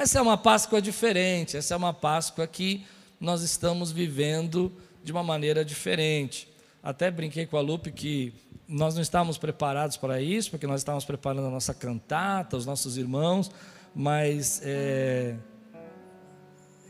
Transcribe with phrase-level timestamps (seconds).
[0.00, 2.86] Essa é uma Páscoa diferente, essa é uma Páscoa que
[3.20, 4.72] nós estamos vivendo
[5.04, 6.48] de uma maneira diferente.
[6.82, 8.32] Até brinquei com a Lupe que
[8.66, 12.96] nós não estávamos preparados para isso, porque nós estávamos preparando a nossa cantata, os nossos
[12.96, 13.50] irmãos,
[13.94, 15.34] mas é,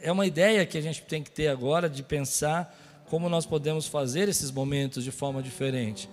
[0.00, 2.72] é uma ideia que a gente tem que ter agora de pensar
[3.06, 6.08] como nós podemos fazer esses momentos de forma diferente.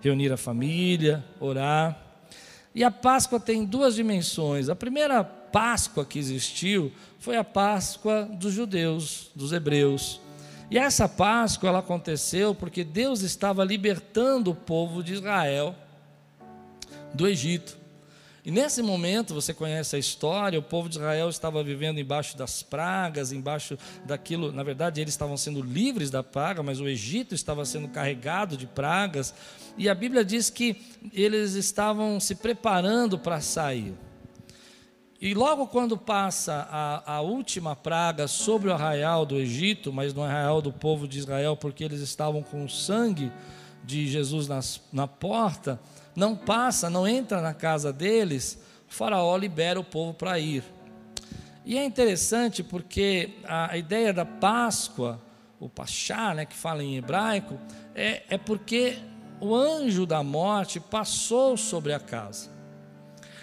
[0.00, 1.96] Reunir a família, orar.
[2.74, 4.68] E a Páscoa tem duas dimensões.
[4.68, 10.20] A primeira Páscoa que existiu foi a Páscoa dos judeus, dos hebreus.
[10.70, 15.74] E essa Páscoa ela aconteceu porque Deus estava libertando o povo de Israel
[17.12, 17.76] do Egito.
[18.44, 22.60] E nesse momento, você conhece a história, o povo de Israel estava vivendo embaixo das
[22.60, 27.64] pragas, embaixo daquilo, na verdade, eles estavam sendo livres da praga, mas o Egito estava
[27.64, 29.32] sendo carregado de pragas,
[29.78, 30.76] e a Bíblia diz que
[31.12, 33.94] eles estavam se preparando para sair.
[35.22, 40.20] E logo quando passa a, a, última praga sobre o arraial do Egito, mas no
[40.20, 43.30] arraial do povo de Israel, porque eles estavam com o sangue
[43.84, 45.78] de Jesus nas, na porta,
[46.16, 48.58] não passa, não entra na casa deles,
[48.90, 50.64] o faraó libera o povo para ir.
[51.64, 55.22] E é interessante porque a, a ideia da Páscoa,
[55.60, 57.56] o Pachá, né, que fala em hebraico,
[57.94, 58.98] é, é porque
[59.40, 62.51] o anjo da morte passou sobre a casa.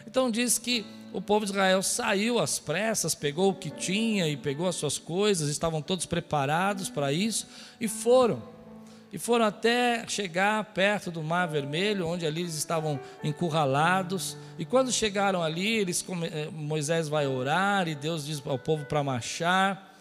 [0.10, 4.36] Então diz que o povo de Israel saiu às pressas, pegou o que tinha e
[4.36, 7.48] pegou as suas coisas, estavam todos preparados para isso
[7.80, 8.42] e foram.
[9.14, 14.36] E foram até chegar perto do Mar Vermelho, onde ali eles estavam encurralados.
[14.58, 19.04] E quando chegaram ali, eles, eh, Moisés vai orar e Deus diz ao povo para
[19.04, 19.94] marchar.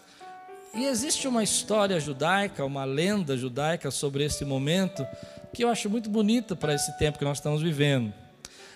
[0.73, 5.05] E existe uma história judaica, uma lenda judaica sobre esse momento
[5.53, 8.11] que eu acho muito bonita para esse tempo que nós estamos vivendo.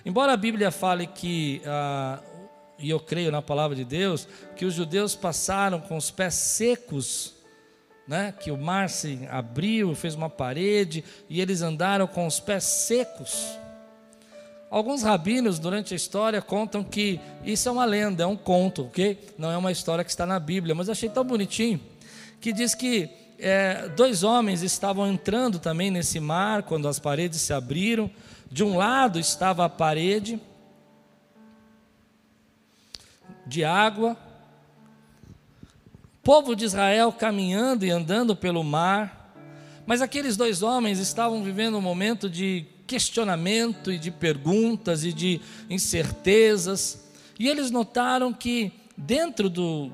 [0.06, 2.20] Embora a Bíblia fale que, ah,
[2.78, 7.34] e eu creio na palavra de Deus, que os judeus passaram com os pés secos,
[8.06, 12.66] né, que o mar se abriu, fez uma parede, e eles andaram com os pés
[12.66, 13.58] secos.
[14.70, 19.18] Alguns rabinos durante a história contam que isso é uma lenda, é um conto, ok?
[19.38, 21.80] Não é uma história que está na Bíblia, mas achei tão bonitinho
[22.42, 27.54] que diz que é, dois homens estavam entrando também nesse mar quando as paredes se
[27.54, 28.12] abriram
[28.54, 30.40] de um lado estava a parede
[33.48, 34.16] de água,
[36.22, 39.34] povo de Israel caminhando e andando pelo mar,
[39.88, 45.42] mas aqueles dois homens estavam vivendo um momento de questionamento e de perguntas e de
[45.68, 49.92] incertezas, e eles notaram que dentro do,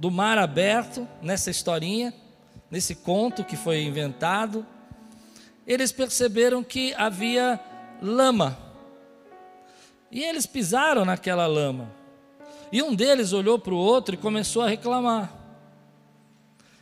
[0.00, 2.14] do mar aberto, nessa historinha,
[2.70, 4.66] nesse conto que foi inventado,
[5.66, 7.60] eles perceberam que havia
[8.00, 8.58] lama.
[10.10, 11.90] E eles pisaram naquela lama.
[12.70, 15.32] E um deles olhou para o outro e começou a reclamar.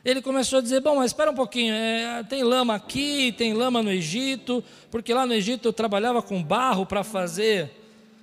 [0.04, 3.82] Ele começou a dizer: Bom, mas espera um pouquinho, é, tem lama aqui, tem lama
[3.82, 7.82] no Egito, porque lá no Egito eu trabalhava com barro para fazer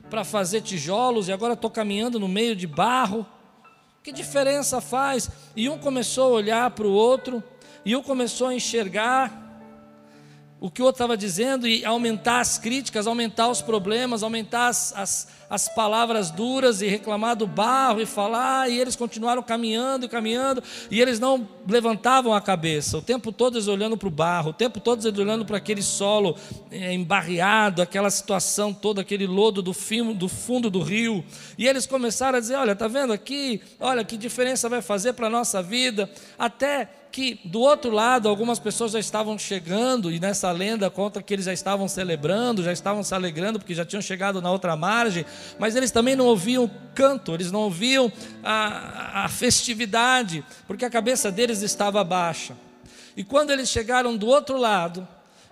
[0.09, 3.25] para fazer tijolos e agora estou caminhando no meio de barro.
[4.03, 5.29] Que diferença faz?
[5.55, 7.43] E um começou a olhar para o outro,
[7.85, 9.48] e um começou a enxergar
[10.61, 14.93] o que o outro estava dizendo e aumentar as críticas, aumentar os problemas, aumentar as,
[14.93, 20.09] as, as, palavras duras e reclamar do barro e falar, e eles continuaram caminhando e
[20.09, 20.61] caminhando,
[20.91, 24.53] e eles não levantavam a cabeça, o tempo todo eles olhando para o barro, o
[24.53, 26.35] tempo todo eles olhando para aquele solo
[26.69, 31.23] é, embarreado, aquela situação toda, aquele lodo do, fimo, do fundo do rio,
[31.57, 33.61] e eles começaram a dizer: Olha, está vendo aqui?
[33.79, 38.59] Olha que diferença vai fazer para a nossa vida, até que do outro lado algumas
[38.59, 43.03] pessoas já estavam chegando, e nessa lenda conta que eles já estavam celebrando, já estavam
[43.03, 45.25] se alegrando, porque já tinham chegado na outra margem,
[45.57, 48.11] mas eles também não ouviam canto, eles não ouviam
[48.43, 52.55] a, a festividade, porque a cabeça deles estava baixa.
[53.17, 55.07] E quando eles chegaram do outro lado,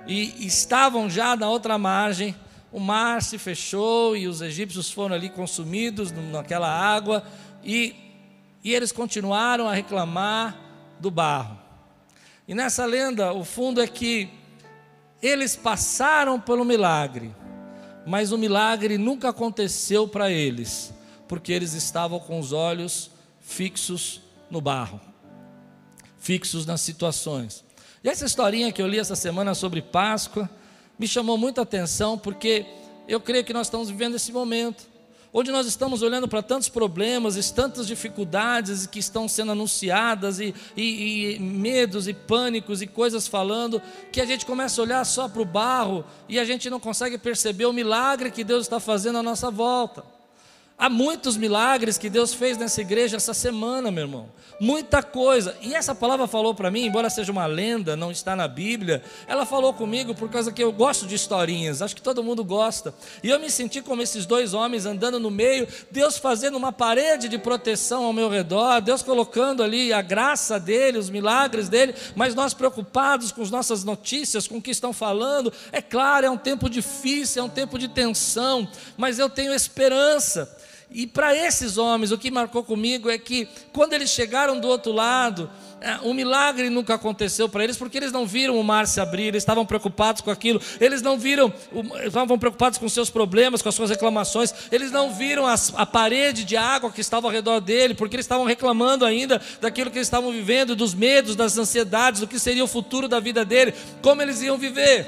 [0.05, 2.35] e estavam já na outra margem,
[2.71, 7.23] o mar se fechou e os egípcios foram ali consumidos naquela água,
[7.63, 7.95] e,
[8.63, 10.66] e eles continuaram a reclamar
[10.99, 11.57] do barro.
[12.47, 14.29] E nessa lenda, o fundo é que
[15.21, 17.35] eles passaram pelo milagre,
[18.05, 20.93] mas o milagre nunca aconteceu para eles,
[21.27, 23.11] porque eles estavam com os olhos
[23.41, 25.01] fixos no barro,
[26.19, 27.65] fixos nas situações.
[28.03, 30.49] E essa historinha que eu li essa semana sobre Páscoa
[30.97, 32.65] me chamou muita atenção, porque
[33.07, 34.87] eu creio que nós estamos vivendo esse momento
[35.39, 41.35] onde nós estamos olhando para tantos problemas tantas dificuldades que estão sendo anunciadas, e, e,
[41.35, 43.79] e, medos e pânicos e coisas falando,
[44.11, 47.19] que a gente começa a olhar só para o barro e a gente não consegue
[47.19, 50.16] perceber o milagre que Deus está fazendo à nossa volta.
[50.79, 54.29] Há muitos milagres que Deus fez nessa igreja essa semana, meu irmão.
[54.59, 55.57] Muita coisa.
[55.59, 59.43] E essa palavra falou para mim, embora seja uma lenda, não está na Bíblia, ela
[59.43, 62.93] falou comigo por causa que eu gosto de historinhas, acho que todo mundo gosta.
[63.23, 67.27] E eu me senti como esses dois homens andando no meio, Deus fazendo uma parede
[67.27, 72.35] de proteção ao meu redor, Deus colocando ali a graça dele, os milagres dele, mas
[72.35, 75.51] nós preocupados com as nossas notícias, com o que estão falando.
[75.71, 80.55] É claro, é um tempo difícil, é um tempo de tensão, mas eu tenho esperança
[80.89, 84.93] e para esses homens, o que marcou comigo é que quando eles chegaram do outro
[84.93, 85.49] lado,
[86.01, 89.25] um é, milagre nunca aconteceu para eles, porque eles não viram o mar se abrir,
[89.25, 91.53] eles estavam preocupados com aquilo, eles não viram,
[92.05, 96.45] estavam preocupados com seus problemas, com as suas reclamações, eles não viram as, a parede
[96.45, 100.07] de água que estava ao redor dele, porque eles estavam reclamando ainda daquilo que eles
[100.07, 104.21] estavam vivendo, dos medos, das ansiedades, do que seria o futuro da vida dele, como
[104.21, 105.05] eles iam viver.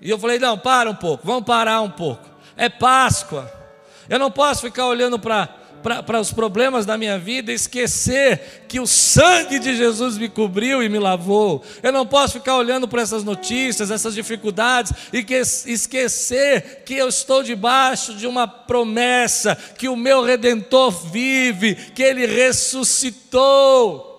[0.00, 2.24] E eu falei: não, para um pouco, vamos parar um pouco.
[2.56, 3.65] É Páscoa.
[4.08, 8.86] Eu não posso ficar olhando para os problemas da minha vida e esquecer que o
[8.86, 11.62] sangue de Jesus me cobriu e me lavou.
[11.82, 17.08] Eu não posso ficar olhando para essas notícias, essas dificuldades e que, esquecer que eu
[17.08, 24.12] estou debaixo de uma promessa, que o meu redentor vive, que ele ressuscitou,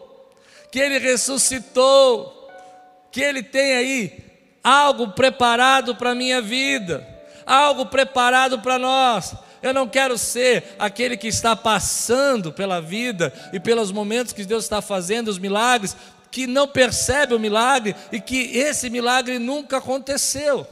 [0.72, 2.34] que ele ressuscitou,
[3.12, 4.28] que ele tem aí
[4.64, 7.08] algo preparado para a minha vida,
[7.46, 9.34] algo preparado para nós.
[9.62, 14.64] Eu não quero ser aquele que está passando pela vida e pelos momentos que Deus
[14.64, 15.96] está fazendo, os milagres,
[16.32, 20.68] que não percebe o milagre e que esse milagre nunca aconteceu.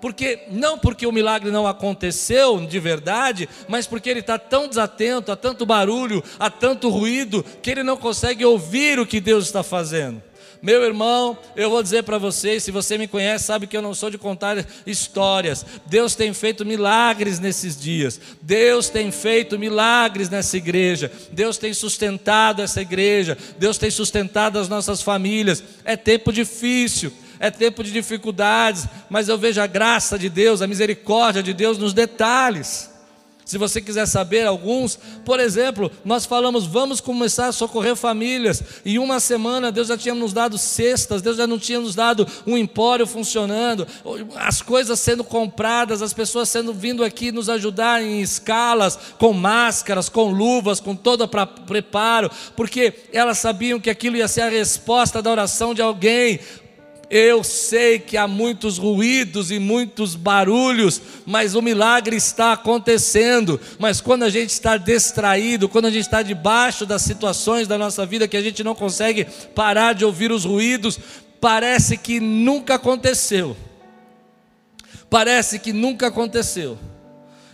[0.00, 5.32] Porque não porque o milagre não aconteceu de verdade, mas porque ele está tão desatento,
[5.32, 9.62] a tanto barulho, a tanto ruído, que ele não consegue ouvir o que Deus está
[9.62, 10.22] fazendo.
[10.62, 13.94] Meu irmão, eu vou dizer para vocês, se você me conhece, sabe que eu não
[13.94, 15.64] sou de contar histórias.
[15.86, 18.20] Deus tem feito milagres nesses dias.
[18.42, 21.10] Deus tem feito milagres nessa igreja.
[21.32, 23.36] Deus tem sustentado essa igreja.
[23.58, 25.62] Deus tem sustentado as nossas famílias.
[25.84, 30.66] É tempo difícil é tempo de dificuldades, mas eu vejo a graça de Deus, a
[30.66, 32.95] misericórdia de Deus nos detalhes.
[33.46, 38.60] Se você quiser saber alguns, por exemplo, nós falamos, vamos começar a socorrer famílias.
[38.84, 42.26] Em uma semana, Deus já tinha nos dado cestas, Deus já não tinha nos dado
[42.44, 43.86] um empório funcionando,
[44.34, 50.08] as coisas sendo compradas, as pessoas sendo vindo aqui nos ajudar em escalas, com máscaras,
[50.08, 55.30] com luvas, com todo preparo, porque elas sabiam que aquilo ia ser a resposta da
[55.30, 56.40] oração de alguém.
[57.08, 63.60] Eu sei que há muitos ruídos e muitos barulhos, mas o milagre está acontecendo.
[63.78, 68.04] Mas quando a gente está distraído, quando a gente está debaixo das situações da nossa
[68.04, 69.24] vida que a gente não consegue
[69.54, 70.98] parar de ouvir os ruídos,
[71.40, 73.56] parece que nunca aconteceu.
[75.08, 76.76] Parece que nunca aconteceu.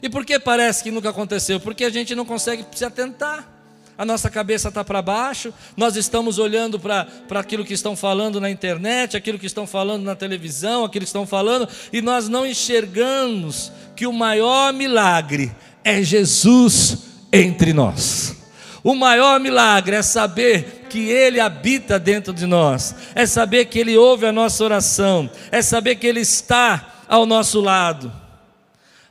[0.03, 1.61] E por que parece que nunca aconteceu?
[1.61, 3.52] Porque a gente não consegue se atentar
[3.97, 8.51] a nossa cabeça está para baixo, nós estamos olhando para aquilo que estão falando na
[8.51, 13.71] internet, aquilo que estão falando na televisão, aquilo que estão falando, e nós não enxergamos
[13.95, 15.53] que o maior milagre
[15.85, 16.99] é Jesus
[17.33, 18.37] entre nós.
[18.83, 23.97] O maior milagre é saber que Ele habita dentro de nós, é saber que Ele
[23.97, 28.13] ouve a nossa oração, é saber que Ele está ao nosso lado.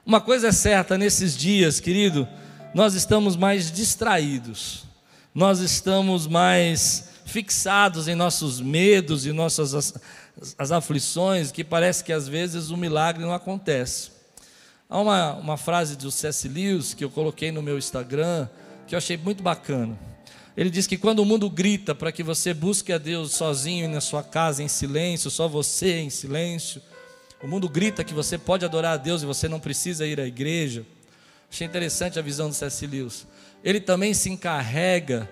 [0.06, 2.28] Uma coisa é certa nesses dias, querido,
[2.74, 4.86] nós estamos mais distraídos,
[5.34, 9.94] nós estamos mais fixados em nossos medos e nossas as,
[10.58, 14.12] as aflições, que parece que às vezes o milagre não acontece.
[14.90, 16.48] Há uma, uma frase do C.S.
[16.48, 18.48] Lewis que eu coloquei no meu Instagram,
[18.88, 19.98] que eu achei muito bacana.
[20.56, 24.02] Ele diz que quando o mundo grita para que você busque a Deus sozinho na
[24.02, 26.82] sua casa, em silêncio, só você em silêncio,
[27.42, 30.28] o mundo grita que você pode adorar a Deus e você não precisa ir à
[30.28, 30.86] igreja.
[31.52, 32.88] Achei interessante a visão do C.S.
[32.88, 33.28] Lewis.
[33.62, 35.30] Ele também se encarrega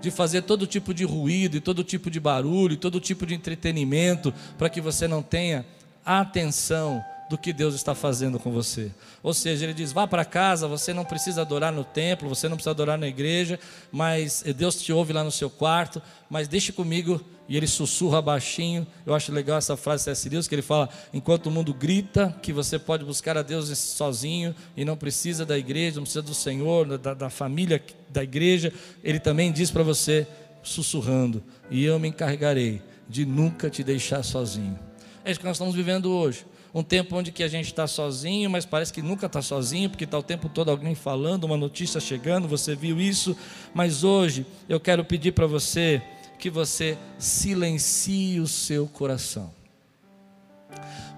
[0.00, 3.34] de fazer todo tipo de ruído, e todo tipo de barulho, e todo tipo de
[3.34, 5.66] entretenimento, para que você não tenha
[6.04, 8.92] atenção do que Deus está fazendo com você.
[9.22, 12.56] Ou seja, ele diz: vá para casa, você não precisa adorar no templo, você não
[12.56, 13.58] precisa adorar na igreja,
[13.90, 17.20] mas Deus te ouve lá no seu quarto, mas deixe comigo.
[17.48, 18.86] E ele sussurra baixinho.
[19.04, 20.48] Eu acho legal essa frase de C.S.
[20.48, 24.84] Que ele fala: enquanto o mundo grita, que você pode buscar a Deus sozinho e
[24.84, 28.72] não precisa da igreja, não precisa do Senhor, da, da família da igreja.
[29.02, 30.26] Ele também diz para você,
[30.62, 34.78] sussurrando: e eu me encarregarei de nunca te deixar sozinho.
[35.24, 36.44] É isso que nós estamos vivendo hoje
[36.76, 40.04] um tempo onde que a gente está sozinho, mas parece que nunca está sozinho, porque
[40.04, 43.34] está o tempo todo alguém falando, uma notícia chegando, você viu isso.
[43.72, 46.02] Mas hoje eu quero pedir para você
[46.36, 49.52] que você silencie o seu coração.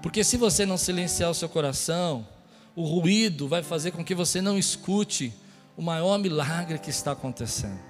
[0.03, 2.27] Porque se você não silenciar o seu coração,
[2.77, 5.33] o ruído vai fazer com que você não escute
[5.77, 7.88] o maior milagre que está acontecendo.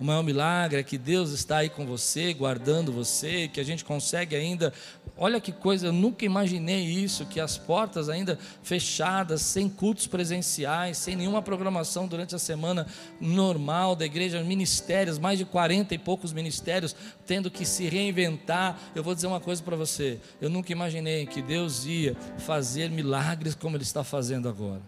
[0.00, 3.84] O maior milagre é que Deus está aí com você, guardando você, que a gente
[3.84, 4.72] consegue ainda.
[5.16, 10.98] Olha que coisa, eu nunca imaginei isso, que as portas ainda fechadas, sem cultos presenciais,
[10.98, 12.88] sem nenhuma programação durante a semana
[13.20, 18.76] normal da igreja, ministérios, mais de 40 e poucos ministérios, tendo que se reinventar.
[18.96, 23.54] Eu vou dizer uma coisa para você: eu nunca imaginei que Deus ia fazer milagres
[23.54, 24.82] como Ele está fazendo agora.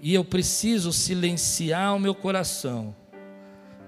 [0.00, 2.92] E eu preciso silenciar o meu coração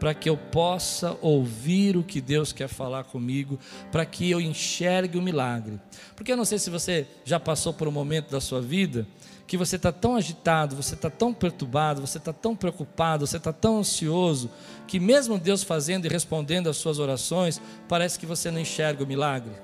[0.04, 3.58] para que eu possa ouvir o que Deus quer falar comigo,
[3.90, 5.80] para que eu enxergue o milagre.
[6.14, 9.06] Porque eu não sei se você já passou por um momento da sua vida
[9.46, 13.50] que você está tão agitado, você está tão perturbado, você está tão preocupado, você está
[13.50, 14.50] tão ansioso,
[14.86, 17.58] que mesmo Deus fazendo e respondendo às suas orações,
[17.88, 19.54] parece que você não enxerga o milagre.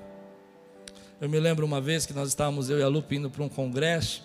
[1.21, 3.49] Eu me lembro uma vez que nós estávamos, eu e a Lupe, indo para um
[3.49, 4.23] congresso,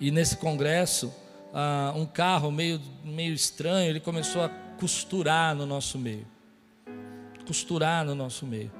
[0.00, 1.12] e nesse congresso,
[1.52, 6.26] ah, um carro meio, meio estranho, ele começou a costurar no nosso meio.
[7.46, 8.70] Costurar no nosso meio.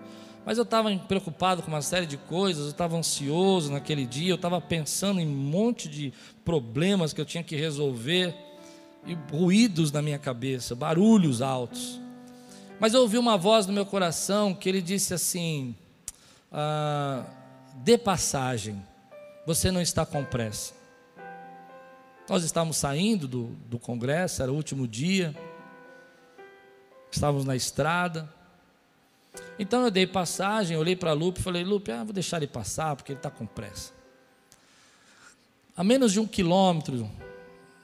[0.45, 4.37] Mas eu estava preocupado com uma série de coisas, eu estava ansioso naquele dia, eu
[4.37, 6.13] estava pensando em um monte de
[6.45, 8.35] problemas que eu tinha que resolver,
[9.07, 12.01] e ruídos na minha cabeça, barulhos altos.
[12.79, 15.75] Mas eu ouvi uma voz no meu coração que ele disse assim:
[16.53, 17.25] ah,
[17.77, 18.81] dê passagem,
[19.47, 20.78] você não está com pressa.
[22.29, 25.35] Nós estávamos saindo do, do congresso, era o último dia,
[27.11, 28.29] estávamos na estrada.
[29.59, 32.95] Então eu dei passagem, olhei para Lupe e falei: Lupe, ah, vou deixar ele passar
[32.97, 33.93] porque ele está com pressa.
[35.75, 37.09] A menos de um quilômetro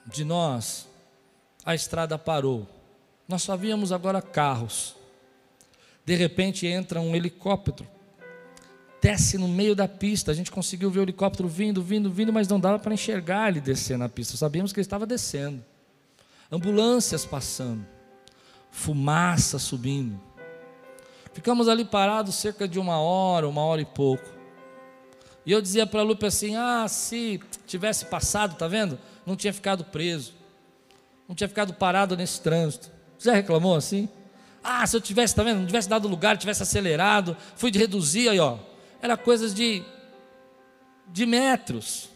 [0.07, 0.87] de nós,
[1.65, 2.69] a estrada parou.
[3.27, 4.95] Nós só víamos agora carros.
[6.05, 7.94] De repente entra um helicóptero
[9.05, 10.31] desce no meio da pista.
[10.31, 13.61] A gente conseguiu ver o helicóptero vindo, vindo, vindo, mas não dava para enxergar ele
[13.61, 14.35] descer na pista.
[14.35, 15.63] Sabíamos que ele estava descendo.
[16.51, 17.85] Ambulâncias passando,
[18.71, 20.19] fumaça subindo.
[21.35, 24.25] Ficamos ali parados cerca de uma hora, uma hora e pouco.
[25.45, 28.99] E eu dizia para a Lupe assim: ah, se tivesse passado, tá vendo?
[29.27, 30.33] Não tinha ficado preso,
[31.29, 32.91] não tinha ficado parado nesse trânsito.
[33.19, 34.09] Você reclamou assim?
[34.63, 35.59] Ah, se eu tivesse, tá vendo?
[35.59, 38.57] Não tivesse dado lugar, tivesse acelerado, fui de reduzir aí, ó
[39.05, 39.85] era coisas de,
[41.09, 42.09] de metros.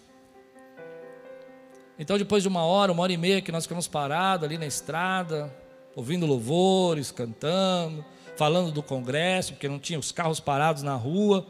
[1.98, 4.64] Então, depois de uma hora, uma hora e meia que nós ficamos parados ali na
[4.64, 5.54] estrada,
[5.94, 8.02] ouvindo louvores, cantando,
[8.38, 11.46] falando do congresso, porque não tinha os carros parados na rua,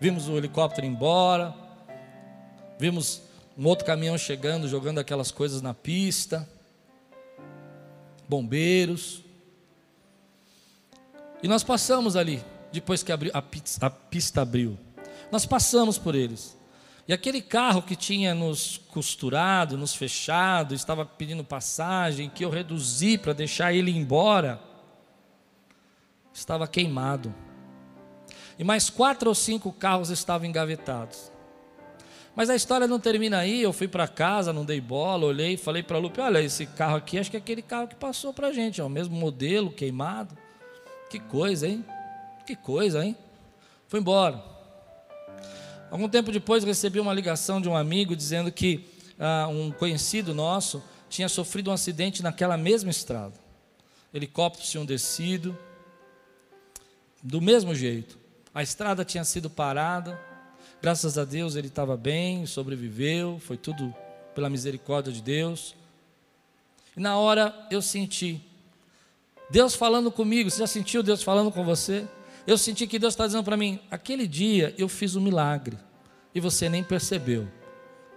[0.00, 1.54] vimos o helicóptero embora,
[2.76, 3.22] vimos
[3.56, 6.48] um outro caminhão chegando, jogando aquelas coisas na pista,
[8.28, 9.22] bombeiros.
[11.44, 14.78] E nós passamos ali, depois que abriu, a, pista, a pista abriu.
[15.30, 16.56] Nós passamos por eles.
[17.06, 23.18] E aquele carro que tinha nos costurado, nos fechado, estava pedindo passagem, que eu reduzi
[23.18, 24.60] para deixar ele embora,
[26.32, 27.34] estava queimado.
[28.58, 31.32] E mais quatro ou cinco carros estavam engavetados.
[32.36, 33.60] Mas a história não termina aí.
[33.60, 36.96] Eu fui para casa, não dei bola, olhei falei para a Lupe: Olha, esse carro
[36.96, 39.72] aqui, acho que é aquele carro que passou para a gente, é o mesmo modelo,
[39.72, 40.36] queimado.
[41.08, 41.84] Que coisa, hein?
[42.50, 43.16] Que coisa, hein?
[43.86, 44.42] Foi embora.
[45.88, 48.88] Algum tempo depois recebi uma ligação de um amigo dizendo que
[49.20, 53.34] ah, um conhecido nosso tinha sofrido um acidente naquela mesma estrada.
[54.12, 55.56] Helicópteros tinham descido,
[57.22, 58.18] do mesmo jeito.
[58.52, 60.20] A estrada tinha sido parada,
[60.82, 63.94] graças a Deus ele estava bem, sobreviveu, foi tudo
[64.34, 65.76] pela misericórdia de Deus.
[66.96, 68.42] E na hora eu senti
[69.48, 70.50] Deus falando comigo.
[70.50, 72.08] Você já sentiu Deus falando com você?
[72.46, 75.76] Eu senti que Deus está dizendo para mim: aquele dia eu fiz um milagre
[76.34, 77.48] e você nem percebeu,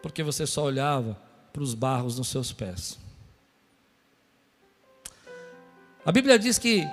[0.02, 1.20] porque você só olhava
[1.52, 2.98] para os barros nos seus pés.
[6.06, 6.86] A Bíblia diz que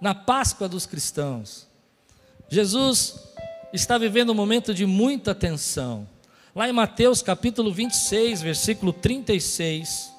[0.00, 1.66] na Páscoa dos cristãos,
[2.48, 3.18] Jesus
[3.72, 6.08] está vivendo um momento de muita tensão.
[6.54, 10.12] Lá em Mateus capítulo 26, versículo 36,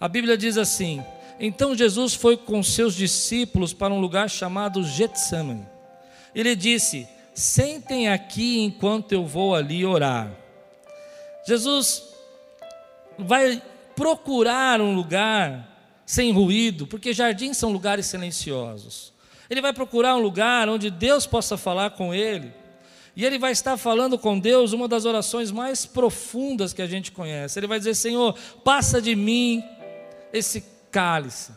[0.00, 1.02] a Bíblia diz assim:
[1.38, 5.66] então Jesus foi com seus discípulos para um lugar chamado Getsemane.
[6.34, 10.30] Ele disse: Sentem aqui enquanto eu vou ali orar.
[11.46, 12.04] Jesus
[13.18, 13.60] vai
[13.96, 15.68] procurar um lugar
[16.06, 19.12] sem ruído, porque jardins são lugares silenciosos.
[19.48, 22.52] Ele vai procurar um lugar onde Deus possa falar com ele.
[23.16, 27.12] E ele vai estar falando com Deus uma das orações mais profundas que a gente
[27.12, 27.58] conhece.
[27.58, 29.62] Ele vai dizer: Senhor, passa de mim
[30.32, 30.60] esse
[30.94, 31.50] cálice.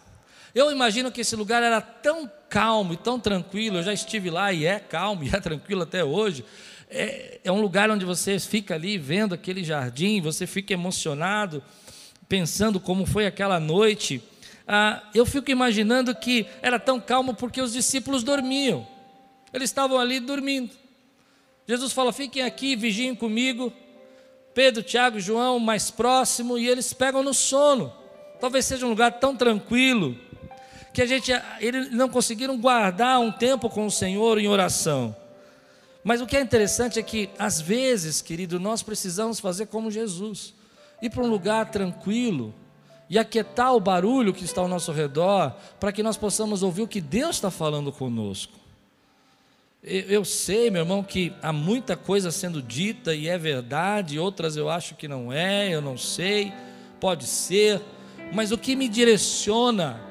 [0.56, 4.52] Eu imagino que esse lugar era tão calmo e tão tranquilo, eu já estive lá
[4.52, 6.44] e é calmo e é tranquilo até hoje.
[6.90, 11.62] É, é um lugar onde você fica ali vendo aquele jardim, você fica emocionado
[12.28, 14.22] pensando como foi aquela noite,
[14.68, 18.86] ah, eu fico imaginando que era tão calmo porque os discípulos dormiam.
[19.54, 20.72] Eles estavam ali dormindo.
[21.68, 23.72] Jesus fala: fiquem aqui, vigiem comigo.
[24.54, 27.94] Pedro, Tiago, João mais próximo, e eles pegam no sono.
[28.40, 30.18] Talvez seja um lugar tão tranquilo
[30.94, 35.16] que a gente, eles não conseguiram guardar um tempo com o Senhor em oração.
[36.04, 40.54] Mas o que é interessante é que, às vezes, querido, nós precisamos fazer como Jesus
[41.02, 42.54] ir para um lugar tranquilo
[43.10, 46.88] e aquietar o barulho que está ao nosso redor, para que nós possamos ouvir o
[46.88, 48.54] que Deus está falando conosco.
[49.84, 54.70] Eu sei, meu irmão, que há muita coisa sendo dita e é verdade, outras eu
[54.70, 56.52] acho que não é, eu não sei,
[57.00, 57.82] pode ser,
[58.34, 60.02] mas o que me direciona,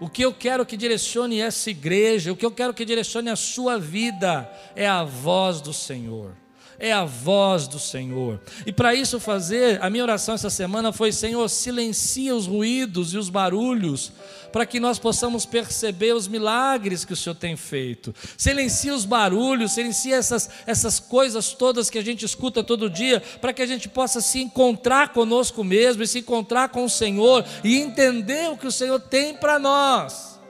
[0.00, 3.36] o que eu quero que direcione essa igreja, o que eu quero que direcione a
[3.36, 6.34] sua vida, é a voz do Senhor
[6.80, 8.40] é a voz do Senhor.
[8.64, 13.18] E para isso fazer, a minha oração essa semana foi: Senhor, silencia os ruídos e
[13.18, 14.10] os barulhos,
[14.50, 18.14] para que nós possamos perceber os milagres que o Senhor tem feito.
[18.36, 23.52] Silencia os barulhos, silencia essas, essas coisas todas que a gente escuta todo dia, para
[23.52, 27.76] que a gente possa se encontrar conosco mesmo e se encontrar com o Senhor e
[27.76, 30.40] entender o que o Senhor tem para nós.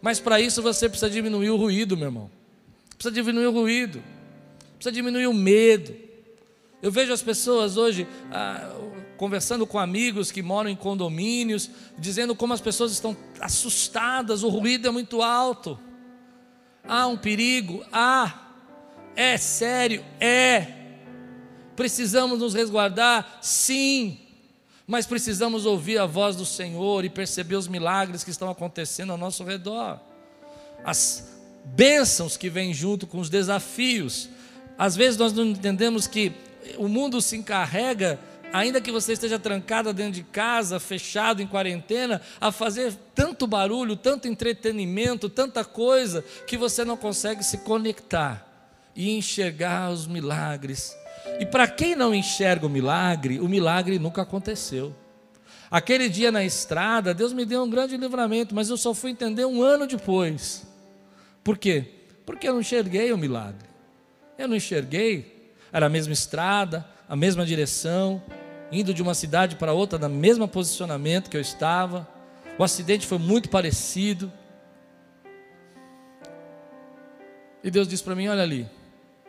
[0.00, 2.30] Mas para isso você precisa diminuir o ruído, meu irmão.
[2.96, 4.00] Precisa diminuir o ruído
[4.84, 5.96] precisa diminuir o medo.
[6.82, 8.70] Eu vejo as pessoas hoje ah,
[9.16, 14.86] conversando com amigos que moram em condomínios, dizendo como as pessoas estão assustadas, o ruído
[14.86, 15.78] é muito alto.
[16.86, 18.50] Há um perigo, há,
[19.16, 20.66] é sério, é.
[21.74, 24.18] Precisamos nos resguardar, sim,
[24.86, 29.18] mas precisamos ouvir a voz do Senhor e perceber os milagres que estão acontecendo ao
[29.18, 29.98] nosso redor,
[30.84, 31.32] as
[31.64, 34.28] bênçãos que vêm junto com os desafios
[34.78, 36.32] às vezes nós não entendemos que
[36.76, 38.18] o mundo se encarrega,
[38.52, 43.96] ainda que você esteja trancada dentro de casa, fechado em quarentena, a fazer tanto barulho,
[43.96, 48.46] tanto entretenimento, tanta coisa, que você não consegue se conectar
[48.94, 50.96] e enxergar os milagres.
[51.40, 54.94] E para quem não enxerga o milagre, o milagre nunca aconteceu.
[55.70, 59.44] Aquele dia na estrada, Deus me deu um grande livramento, mas eu só fui entender
[59.44, 60.64] um ano depois.
[61.42, 61.86] Por quê?
[62.24, 63.73] Porque eu não enxerguei o milagre.
[64.36, 68.22] Eu não enxerguei, era a mesma estrada, a mesma direção,
[68.70, 72.08] indo de uma cidade para outra, no mesmo posicionamento que eu estava.
[72.58, 74.32] O acidente foi muito parecido.
[77.62, 78.68] E Deus disse para mim: Olha ali,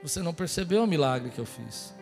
[0.01, 1.93] você não percebeu o milagre que eu fiz.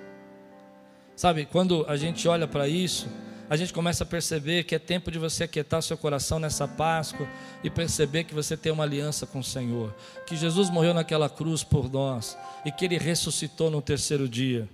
[1.16, 3.08] Sabe, quando a gente olha para isso,
[3.54, 7.30] a gente começa a perceber que é tempo de você aquietar seu coração nessa Páscoa
[7.64, 9.94] e perceber que você tem uma aliança com o Senhor,
[10.26, 12.36] que Jesus morreu naquela cruz por nós
[12.66, 14.68] e que ele ressuscitou no terceiro dia.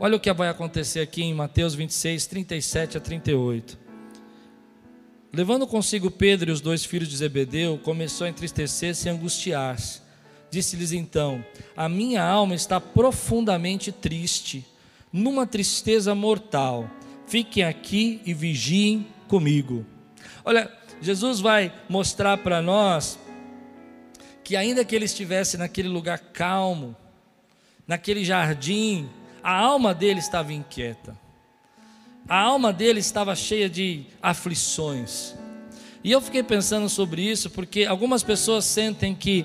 [0.00, 3.78] Olha o que vai acontecer aqui em Mateus 26, 37 a 38.
[5.30, 10.00] Levando consigo Pedro e os dois filhos de Zebedeu, começou a entristecer-se e angustiar-se.
[10.50, 11.44] Disse-lhes então:
[11.76, 14.64] A minha alma está profundamente triste,
[15.12, 16.90] numa tristeza mortal
[17.26, 19.84] fiquem aqui e vigiem comigo.
[20.44, 23.18] Olha, Jesus vai mostrar para nós
[24.42, 26.96] que, ainda que ele estivesse naquele lugar calmo,
[27.86, 29.08] naquele jardim,
[29.42, 31.16] a alma dele estava inquieta,
[32.28, 35.34] a alma dele estava cheia de aflições.
[36.02, 39.44] E eu fiquei pensando sobre isso porque algumas pessoas sentem que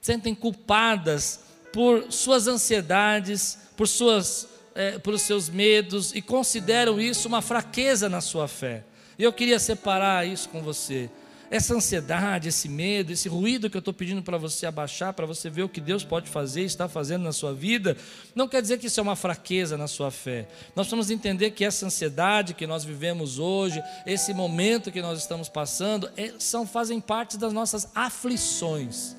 [0.00, 1.40] sentem culpadas
[1.72, 8.20] por suas ansiedades, por suas é, pelos seus medos e consideram isso uma fraqueza na
[8.20, 8.84] sua fé.
[9.18, 11.10] E eu queria separar isso com você.
[11.50, 15.50] Essa ansiedade, esse medo, esse ruído que eu estou pedindo para você abaixar, para você
[15.50, 17.96] ver o que Deus pode fazer e está fazendo na sua vida,
[18.36, 20.46] não quer dizer que isso é uma fraqueza na sua fé.
[20.76, 25.48] Nós precisamos entender que essa ansiedade que nós vivemos hoje, esse momento que nós estamos
[25.48, 29.16] passando, é, são, fazem parte das nossas aflições.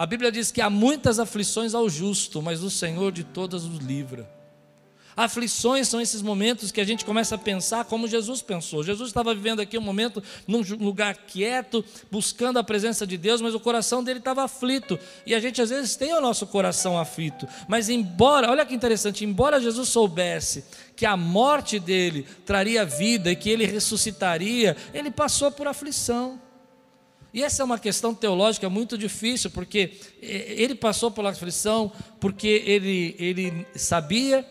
[0.00, 3.76] A Bíblia diz que há muitas aflições ao justo, mas o Senhor de todas os
[3.80, 4.26] livra.
[5.14, 8.82] Aflições são esses momentos que a gente começa a pensar como Jesus pensou.
[8.82, 13.54] Jesus estava vivendo aqui um momento num lugar quieto, buscando a presença de Deus, mas
[13.54, 14.98] o coração dele estava aflito.
[15.26, 17.46] E a gente às vezes tem o nosso coração aflito.
[17.68, 20.64] Mas embora, olha que interessante, embora Jesus soubesse
[20.96, 26.40] que a morte dele traria vida e que ele ressuscitaria, ele passou por aflição.
[27.32, 33.14] E essa é uma questão teológica muito difícil, porque ele passou pela aflição, porque ele,
[33.18, 34.44] ele sabia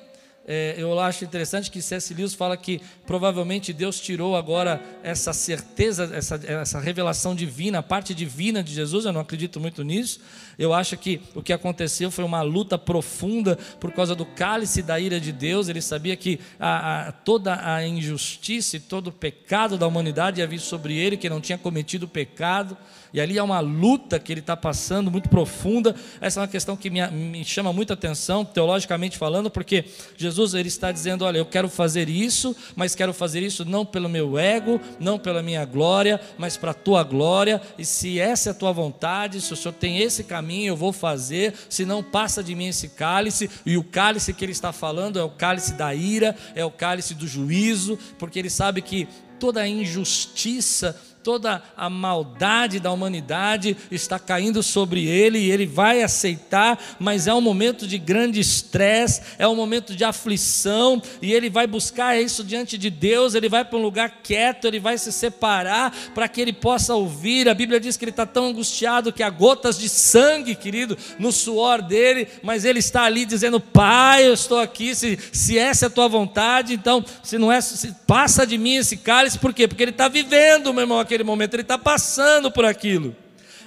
[0.52, 2.12] é, eu acho interessante que C.S.
[2.12, 8.14] Lewis fala que provavelmente Deus tirou agora essa certeza, essa, essa revelação divina, a parte
[8.14, 9.04] divina de Jesus.
[9.04, 10.20] Eu não acredito muito nisso.
[10.60, 15.00] Eu acho que o que aconteceu foi uma luta profunda por causa do cálice da
[15.00, 15.70] ira de Deus.
[15.70, 20.46] Ele sabia que a, a, toda a injustiça e todo o pecado da humanidade ia
[20.46, 22.78] vir sobre ele, que não tinha cometido pecado.
[23.14, 25.96] E ali há uma luta que ele está passando muito profunda.
[26.22, 30.68] Essa é uma questão que me, me chama muita atenção, teologicamente falando, porque Jesus ele
[30.68, 34.82] está dizendo: Olha, eu quero fazer isso, mas quero fazer isso não pelo meu ego,
[35.00, 37.62] não pela minha glória, mas para a tua glória.
[37.78, 40.92] E se essa é a tua vontade, se o Senhor tem esse caminho, eu vou
[40.92, 41.54] fazer.
[41.70, 45.24] Se não passa de mim esse cálice, e o cálice que ele está falando é
[45.24, 49.08] o cálice da ira, é o cálice do juízo, porque ele sabe que
[49.40, 56.02] toda a injustiça toda a maldade da humanidade está caindo sobre ele e ele vai
[56.02, 61.50] aceitar, mas é um momento de grande estresse, é um momento de aflição e ele
[61.50, 63.36] vai buscar isso diante de Deus.
[63.36, 67.50] Ele vai para um lugar quieto, ele vai se separar para que ele possa ouvir.
[67.50, 71.32] A Bíblia diz que ele está tão angustiado que há gotas de sangue, querido, no
[71.32, 74.96] suor dele, mas ele está ali dizendo: Pai, eu estou aqui.
[74.96, 78.76] Se, se essa é a tua vontade, então, se não é, se, passa de mim
[78.76, 79.68] esse cálice, por quê?
[79.68, 83.16] Porque ele está vivendo, meu irmão naquele momento, ele está passando por aquilo.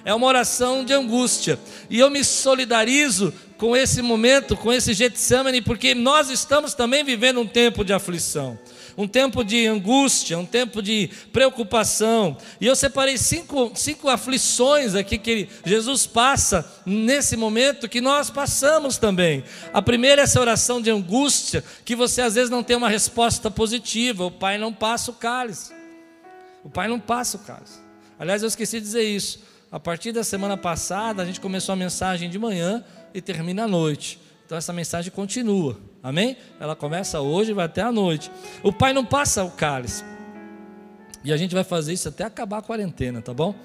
[0.05, 1.59] É uma oração de angústia.
[1.89, 7.41] E eu me solidarizo com esse momento, com esse Getsemane, porque nós estamos também vivendo
[7.41, 8.57] um tempo de aflição,
[8.97, 12.37] um tempo de angústia, um tempo de preocupação.
[12.61, 18.97] E eu separei cinco, cinco aflições aqui que Jesus passa nesse momento, que nós passamos
[18.97, 19.43] também.
[19.73, 23.51] A primeira é essa oração de angústia, que você às vezes não tem uma resposta
[23.51, 25.72] positiva, o Pai não passa o cálice.
[26.63, 27.81] O pai não passa o caso.
[28.17, 29.39] Aliás, eu esqueci de dizer isso.
[29.71, 33.67] A partir da semana passada, a gente começou a mensagem de manhã e termina à
[33.67, 34.19] noite.
[34.45, 35.77] Então essa mensagem continua.
[36.01, 36.37] Amém?
[36.59, 38.31] Ela começa hoje e vai até a noite.
[38.61, 40.03] O pai não passa o cálice.
[41.23, 43.55] E a gente vai fazer isso até acabar a quarentena, tá bom?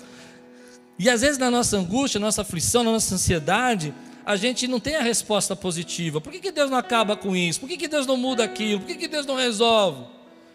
[0.98, 3.92] E às vezes na nossa angústia, na nossa aflição, na nossa ansiedade,
[4.24, 6.20] a gente não tem a resposta positiva.
[6.20, 7.60] Por que, que Deus não acaba com isso?
[7.60, 8.80] Por que, que Deus não muda aquilo?
[8.80, 10.04] Por que, que Deus não resolve?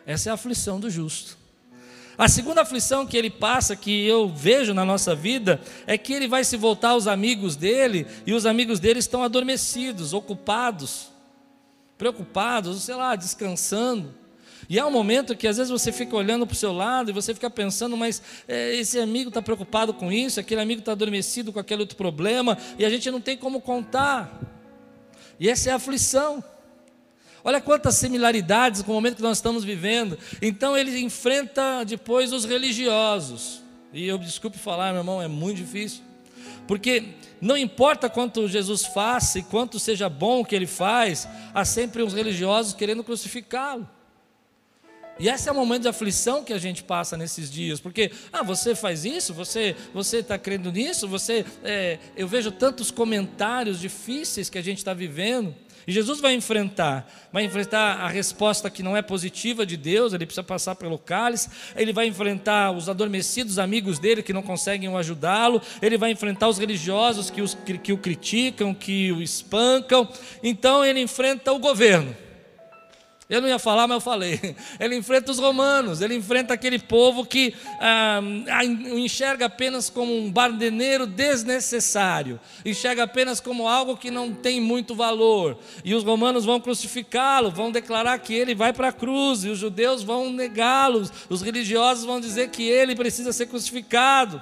[0.06, 1.43] Essa é a aflição do justo.
[2.18, 6.28] A segunda aflição que ele passa, que eu vejo na nossa vida, é que ele
[6.28, 11.08] vai se voltar aos amigos dele e os amigos dele estão adormecidos, ocupados,
[11.98, 14.14] preocupados, sei lá, descansando.
[14.70, 17.14] E há um momento que às vezes você fica olhando para o seu lado e
[17.14, 21.52] você fica pensando, mas é, esse amigo está preocupado com isso, aquele amigo está adormecido
[21.52, 24.40] com aquele outro problema, e a gente não tem como contar.
[25.40, 26.44] E essa é a aflição.
[27.44, 30.18] Olha quantas similaridades com o momento que nós estamos vivendo.
[30.42, 33.62] Então ele enfrenta depois os religiosos.
[33.92, 36.02] E eu desculpe falar, meu irmão, é muito difícil.
[36.68, 37.10] Porque
[37.42, 42.02] não importa quanto Jesus faça e quanto seja bom o que ele faz, há sempre
[42.02, 43.88] uns religiosos querendo crucificá-lo.
[45.20, 48.42] E esse é o momento de aflição que a gente passa nesses dias, porque ah,
[48.42, 54.50] você faz isso, você você está crendo nisso, você é, eu vejo tantos comentários difíceis
[54.50, 55.54] que a gente está vivendo.
[55.88, 60.26] E Jesus vai enfrentar, vai enfrentar a resposta que não é positiva de Deus, ele
[60.26, 65.62] precisa passar pelo cálice, ele vai enfrentar os adormecidos amigos dele que não conseguem ajudá-lo,
[65.82, 70.08] ele vai enfrentar os religiosos que, os, que, que o criticam, que o espancam,
[70.42, 72.16] então ele enfrenta o governo.
[73.30, 74.40] Eu não ia falar, mas eu falei.
[74.80, 78.20] Ele enfrenta os romanos, ele enfrenta aquele povo que ah,
[78.64, 85.58] enxerga apenas como um bardeneiro desnecessário, enxerga apenas como algo que não tem muito valor.
[85.86, 89.58] E os romanos vão crucificá-lo, vão declarar que ele vai para a cruz, e os
[89.58, 94.42] judeus vão negá-lo, os religiosos vão dizer que ele precisa ser crucificado.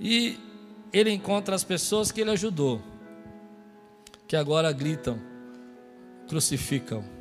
[0.00, 0.38] E
[0.92, 2.80] ele encontra as pessoas que ele ajudou,
[4.26, 5.20] que agora gritam,
[6.26, 7.15] crucificam.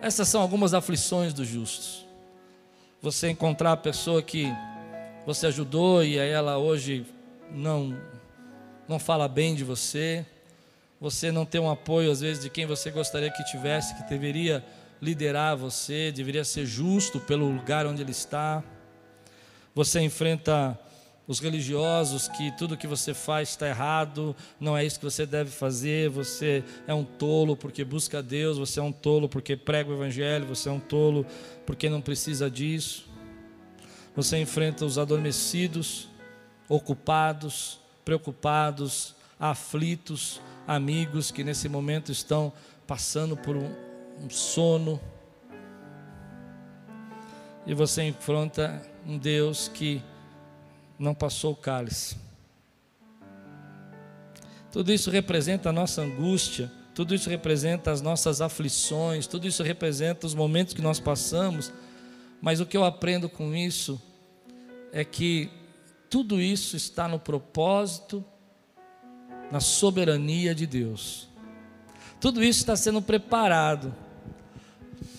[0.00, 2.06] Essas são algumas aflições dos justos.
[3.00, 4.46] Você encontrar a pessoa que
[5.26, 7.06] você ajudou e ela hoje
[7.50, 7.96] não
[8.88, 10.24] não fala bem de você.
[11.00, 14.64] Você não tem um apoio às vezes de quem você gostaria que tivesse, que deveria
[15.00, 18.62] liderar você, deveria ser justo pelo lugar onde ele está.
[19.74, 20.78] Você enfrenta
[21.28, 25.50] os religiosos que tudo que você faz está errado, não é isso que você deve
[25.50, 29.94] fazer, você é um tolo porque busca Deus, você é um tolo porque prega o
[29.94, 31.26] Evangelho, você é um tolo
[31.64, 33.06] porque não precisa disso.
[34.14, 36.08] Você enfrenta os adormecidos,
[36.68, 42.52] ocupados, preocupados, aflitos, amigos que nesse momento estão
[42.86, 43.68] passando por um,
[44.24, 45.00] um sono.
[47.66, 50.00] E você enfrenta um Deus que
[50.98, 52.16] não passou o cálice.
[54.70, 60.26] Tudo isso representa a nossa angústia tudo isso representa as nossas aflições, tudo isso representa
[60.26, 61.70] os momentos que nós passamos,
[62.40, 64.00] mas o que eu aprendo com isso
[64.90, 65.50] é que
[66.08, 68.24] tudo isso está no propósito,
[69.52, 71.28] na soberania de Deus.
[72.18, 73.94] Tudo isso está sendo preparado.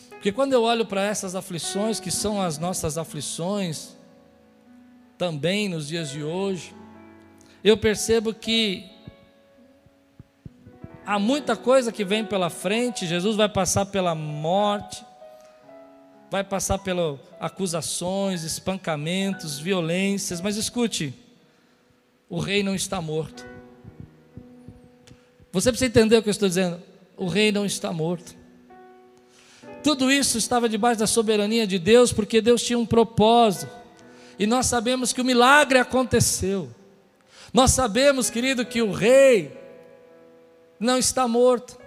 [0.09, 3.95] Porque quando eu olho para essas aflições, que são as nossas aflições,
[5.17, 6.73] também nos dias de hoje,
[7.63, 8.85] eu percebo que
[11.05, 15.03] há muita coisa que vem pela frente, Jesus vai passar pela morte,
[16.29, 21.13] vai passar pelas acusações, espancamentos, violências, mas escute,
[22.29, 23.45] o rei não está morto.
[25.51, 26.81] Você precisa entender o que eu estou dizendo.
[27.15, 28.35] O rei não está morto.
[29.81, 33.71] Tudo isso estava debaixo da soberania de Deus, porque Deus tinha um propósito.
[34.39, 36.69] E nós sabemos que o milagre aconteceu.
[37.53, 39.57] Nós sabemos, querido, que o rei
[40.79, 41.77] não está morto.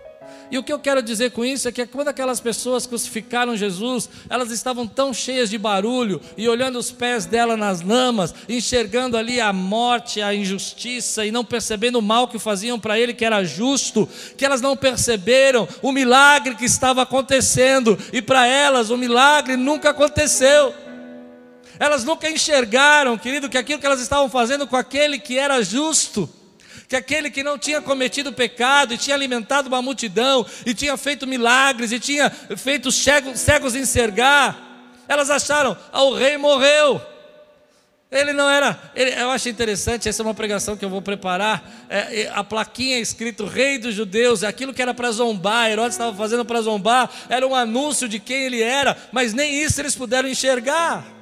[0.50, 4.10] E o que eu quero dizer com isso é que quando aquelas pessoas crucificaram Jesus,
[4.28, 9.40] elas estavam tão cheias de barulho e olhando os pés dela nas lamas, enxergando ali
[9.40, 13.44] a morte, a injustiça e não percebendo o mal que faziam para ele, que era
[13.44, 19.56] justo, que elas não perceberam o milagre que estava acontecendo e para elas o milagre
[19.56, 20.74] nunca aconteceu.
[21.80, 26.32] Elas nunca enxergaram, querido, que aquilo que elas estavam fazendo com aquele que era justo
[26.90, 31.24] que aquele que não tinha cometido pecado e tinha alimentado uma multidão e tinha feito
[31.24, 34.58] milagres e tinha feito cegos, cegos enxergar,
[35.06, 37.00] elas acharam, ah, o rei morreu.
[38.10, 41.62] Ele não era, ele, eu acho interessante, essa é uma pregação que eu vou preparar.
[41.88, 46.44] É, a plaquinha escrito Rei dos Judeus, aquilo que era para zombar, Herodes estava fazendo
[46.44, 51.19] para zombar, era um anúncio de quem ele era, mas nem isso eles puderam enxergar.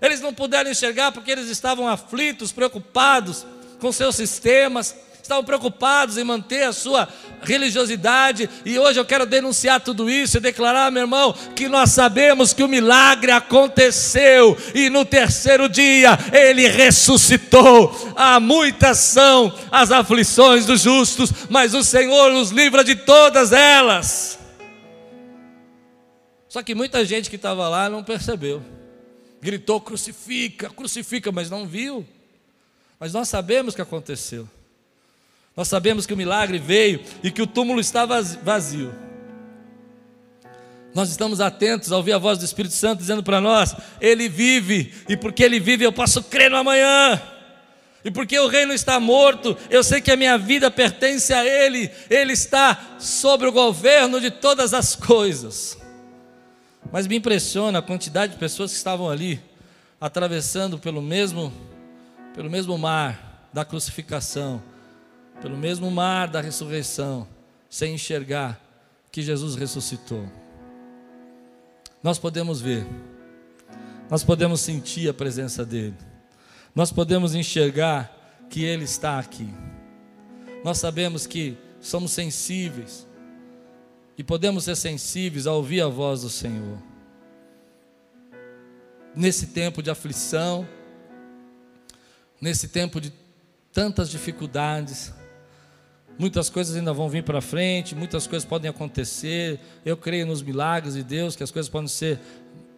[0.00, 3.46] Eles não puderam enxergar porque eles estavam aflitos, preocupados,
[3.78, 4.94] com seus sistemas,
[5.26, 7.08] estavam preocupados em manter a sua
[7.42, 12.52] religiosidade, e hoje eu quero denunciar tudo isso e declarar, meu irmão, que nós sabemos
[12.52, 18.14] que o milagre aconteceu e no terceiro dia ele ressuscitou.
[18.16, 24.38] Há muitas são as aflições dos justos, mas o Senhor nos livra de todas elas.
[26.48, 28.62] Só que muita gente que estava lá não percebeu,
[29.46, 32.04] gritou: crucifica, crucifica, mas não viu.
[32.98, 34.48] Mas nós sabemos o que aconteceu.
[35.56, 38.92] Nós sabemos que o milagre veio e que o túmulo estava vazio.
[40.92, 44.92] Nós estamos atentos a ouvir a voz do Espírito Santo dizendo para nós: Ele vive,
[45.08, 47.22] e porque Ele vive, eu posso crer no amanhã.
[48.04, 51.90] E porque o reino está morto, eu sei que a minha vida pertence a Ele,
[52.08, 55.76] Ele está sobre o governo de todas as coisas.
[56.92, 59.40] Mas me impressiona a quantidade de pessoas que estavam ali,
[60.00, 61.52] atravessando pelo mesmo
[62.34, 64.62] pelo mesmo mar da crucificação,
[65.40, 67.26] pelo mesmo mar da ressurreição,
[67.70, 68.60] sem enxergar
[69.10, 70.30] que Jesus ressuscitou.
[72.02, 72.86] Nós podemos ver,
[74.10, 75.96] nós podemos sentir a presença dEle,
[76.74, 79.48] nós podemos enxergar que Ele está aqui.
[80.62, 83.06] Nós sabemos que somos sensíveis
[84.16, 86.78] e podemos ser sensíveis a ouvir a voz do Senhor.
[89.14, 90.66] Nesse tempo de aflição,
[92.40, 93.12] nesse tempo de
[93.72, 95.12] tantas dificuldades.
[96.18, 99.60] Muitas coisas ainda vão vir para frente, muitas coisas podem acontecer.
[99.84, 102.18] Eu creio nos milagres de Deus, que as coisas podem ser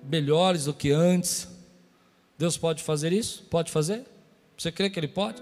[0.02, 1.46] melhores do que antes.
[2.36, 3.44] Deus pode fazer isso?
[3.44, 4.04] Pode fazer?
[4.56, 5.40] Você crê que Ele pode?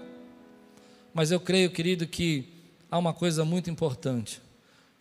[1.11, 2.47] Mas eu creio, querido, que
[2.91, 4.39] há uma coisa muito importante.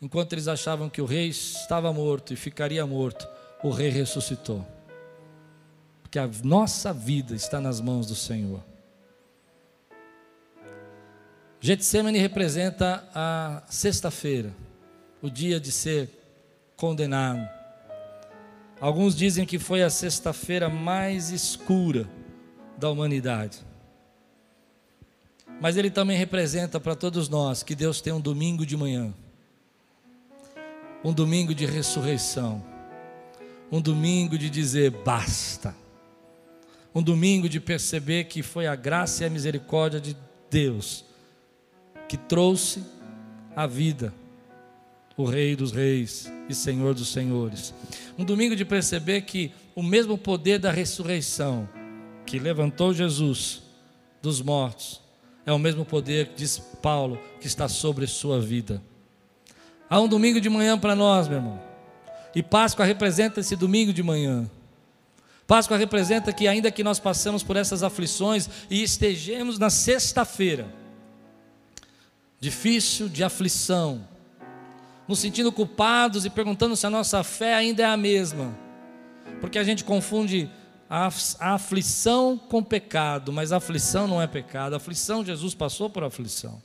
[0.00, 3.26] Enquanto eles achavam que o rei estava morto e ficaria morto,
[3.62, 4.64] o rei ressuscitou.
[6.02, 8.62] Porque a nossa vida está nas mãos do Senhor.
[11.60, 14.54] Getsemane representa a sexta-feira,
[15.22, 16.10] o dia de ser
[16.76, 17.48] condenado.
[18.78, 22.06] Alguns dizem que foi a sexta-feira mais escura
[22.76, 23.64] da humanidade.
[25.60, 29.14] Mas ele também representa para todos nós que Deus tem um domingo de manhã,
[31.04, 32.64] um domingo de ressurreição,
[33.70, 35.74] um domingo de dizer basta,
[36.94, 40.16] um domingo de perceber que foi a graça e a misericórdia de
[40.50, 41.04] Deus
[42.08, 42.84] que trouxe
[43.54, 44.14] a vida,
[45.16, 47.74] o Rei dos Reis e Senhor dos Senhores.
[48.18, 51.68] Um domingo de perceber que o mesmo poder da ressurreição
[52.24, 53.62] que levantou Jesus
[54.22, 55.00] dos mortos
[55.44, 58.82] é o mesmo poder, diz Paulo, que está sobre sua vida.
[59.88, 61.60] Há um domingo de manhã para nós, meu irmão.
[62.34, 64.50] E Páscoa representa esse domingo de manhã.
[65.46, 70.66] Páscoa representa que, ainda que nós passemos por essas aflições e estejamos na sexta-feira,
[72.40, 74.06] difícil, de aflição,
[75.06, 78.56] nos sentindo culpados e perguntando se a nossa fé ainda é a mesma.
[79.40, 80.50] Porque a gente confunde
[80.90, 81.08] a,
[81.40, 84.74] aflição com pecado, mas a aflição não é pecado.
[84.74, 86.60] A aflição, Jesus passou por aflição.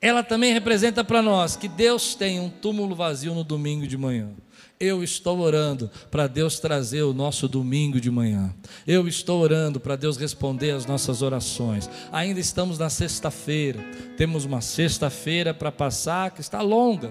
[0.00, 4.30] Ela também representa para nós que Deus tem um túmulo vazio no domingo de manhã.
[4.78, 8.54] Eu estou orando para Deus trazer o nosso domingo de manhã.
[8.86, 11.90] Eu estou orando para Deus responder as nossas orações.
[12.12, 13.80] Ainda estamos na sexta-feira.
[14.16, 17.10] Temos uma sexta-feira para passar que está longa.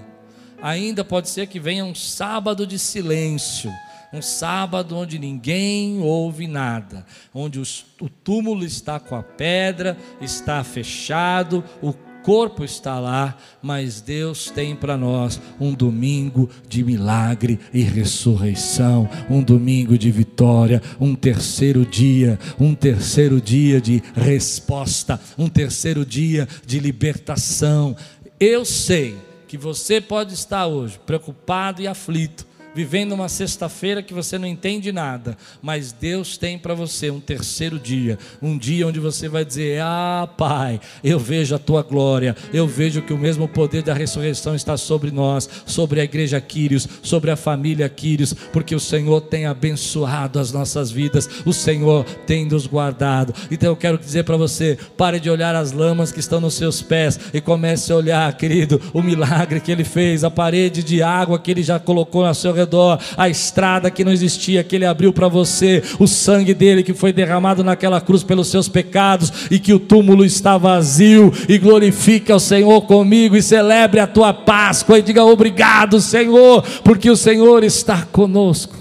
[0.62, 3.70] Ainda pode ser que venha um sábado de silêncio.
[4.14, 11.62] Um sábado onde ninguém ouve nada, onde o túmulo está com a pedra, está fechado,
[11.82, 11.92] o
[12.28, 19.42] corpo está lá, mas Deus tem para nós um domingo de milagre e ressurreição, um
[19.42, 26.80] domingo de vitória, um terceiro dia, um terceiro dia de resposta, um terceiro dia de
[26.80, 27.96] libertação.
[28.38, 29.16] Eu sei
[29.48, 32.46] que você pode estar hoje preocupado e aflito
[32.78, 37.80] vivendo uma sexta-feira que você não entende nada, mas Deus tem para você um terceiro
[37.80, 42.68] dia, um dia onde você vai dizer: Ah, Pai, eu vejo a tua glória, eu
[42.68, 47.32] vejo que o mesmo poder da ressurreição está sobre nós, sobre a igreja Quírios, sobre
[47.32, 52.68] a família Quírios, porque o Senhor tem abençoado as nossas vidas, o Senhor tem nos
[52.68, 53.34] guardado.
[53.50, 56.84] Então eu quero dizer para você: pare de olhar as lamas que estão nos seus
[56.84, 61.40] pés e comece a olhar, querido, o milagre que Ele fez, a parede de água
[61.40, 64.86] que Ele já colocou ao seu redor redor, a estrada que não existia, que Ele
[64.86, 69.58] abriu para você, o sangue dele que foi derramado naquela cruz pelos seus pecados e
[69.58, 71.32] que o túmulo está vazio.
[71.48, 77.10] E glorifique ao Senhor comigo e celebre a tua Páscoa e diga obrigado, Senhor, porque
[77.10, 78.76] o Senhor está conosco.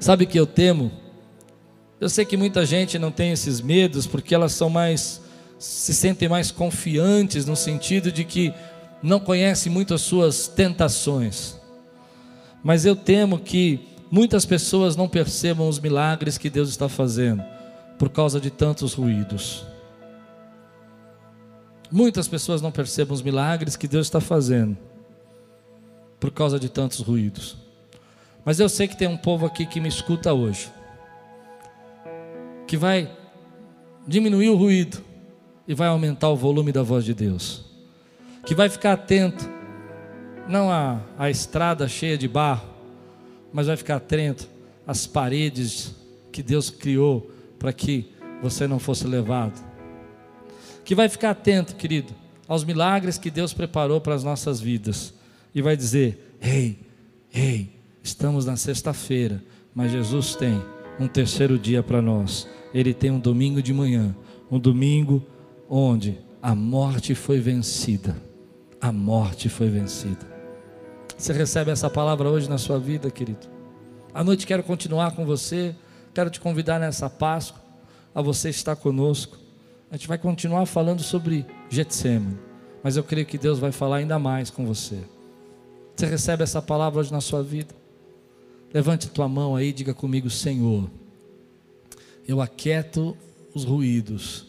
[0.00, 0.90] Sabe que eu temo?
[2.00, 5.20] Eu sei que muita gente não tem esses medos porque elas são mais
[5.58, 8.54] se sentem mais confiantes no sentido de que
[9.02, 11.57] não conhecem muito as suas tentações.
[12.62, 17.42] Mas eu temo que muitas pessoas não percebam os milagres que Deus está fazendo
[17.98, 19.64] por causa de tantos ruídos.
[21.90, 24.76] Muitas pessoas não percebem os milagres que Deus está fazendo
[26.20, 27.56] por causa de tantos ruídos.
[28.44, 30.70] Mas eu sei que tem um povo aqui que me escuta hoje,
[32.66, 33.10] que vai
[34.06, 35.02] diminuir o ruído
[35.66, 37.64] e vai aumentar o volume da voz de Deus,
[38.44, 39.57] que vai ficar atento
[40.48, 42.68] não a, a estrada cheia de barro,
[43.52, 44.48] mas vai ficar atento
[44.86, 45.94] às paredes
[46.32, 48.10] que Deus criou para que
[48.42, 49.62] você não fosse levado.
[50.84, 52.14] Que vai ficar atento, querido,
[52.46, 55.12] aos milagres que Deus preparou para as nossas vidas
[55.54, 56.78] e vai dizer: Ei,
[57.32, 57.70] ei,
[58.02, 59.42] estamos na sexta-feira,
[59.74, 60.62] mas Jesus tem
[60.98, 62.48] um terceiro dia para nós.
[62.72, 64.16] Ele tem um domingo de manhã,
[64.50, 65.24] um domingo
[65.68, 68.16] onde a morte foi vencida.
[68.80, 70.37] A morte foi vencida.
[71.18, 73.48] Você recebe essa palavra hoje na sua vida, querido?
[74.14, 75.74] À noite quero continuar com você.
[76.14, 77.60] Quero te convidar nessa Páscoa
[78.14, 79.36] a você estar conosco.
[79.90, 82.38] A gente vai continuar falando sobre Getsemane,
[82.84, 85.00] mas eu creio que Deus vai falar ainda mais com você.
[85.96, 87.74] Você recebe essa palavra hoje na sua vida?
[88.72, 90.88] Levante tua mão aí e diga comigo, Senhor.
[92.28, 93.16] Eu aquieto
[93.52, 94.46] os ruídos,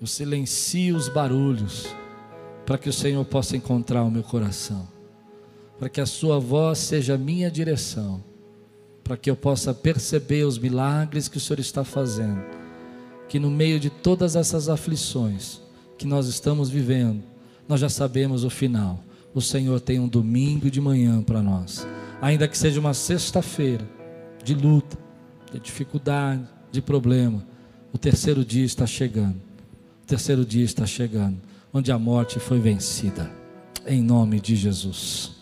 [0.00, 1.86] eu silencio os barulhos,
[2.66, 4.97] para que o Senhor possa encontrar o meu coração
[5.78, 8.22] para que a Sua voz seja a minha direção,
[9.04, 12.42] para que eu possa perceber os milagres que o Senhor está fazendo,
[13.28, 15.60] que no meio de todas essas aflições
[15.96, 17.22] que nós estamos vivendo,
[17.68, 19.02] nós já sabemos o final.
[19.34, 21.86] O Senhor tem um domingo de manhã para nós,
[22.20, 23.88] ainda que seja uma sexta-feira
[24.42, 24.98] de luta,
[25.52, 27.46] de dificuldade, de problema.
[27.92, 29.36] O terceiro dia está chegando.
[30.02, 31.38] O terceiro dia está chegando,
[31.72, 33.30] onde a morte foi vencida.
[33.86, 35.37] Em nome de Jesus.